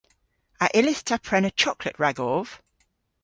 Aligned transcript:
A 0.63 0.65
yllydh 0.79 1.03
ta 1.07 1.17
prena 1.27 1.51
choklet 1.61 1.97
ragov? 2.01 2.47